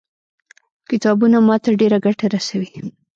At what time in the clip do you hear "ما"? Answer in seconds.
1.47-1.55